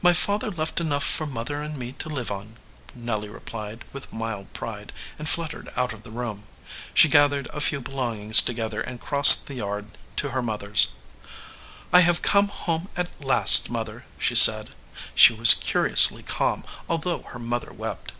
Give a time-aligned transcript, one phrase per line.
[0.00, 2.56] "My father left enough for mother and me to live on,"
[2.94, 6.44] Nelly replied, with mild pride, and flut tered out of the room.
[6.94, 10.86] She gathered a few belong ings together and crossed the yard to her mother s.
[11.92, 14.70] "I have come home at last, mother," she said.
[15.16, 18.12] She was curiously calm, although her mother wept.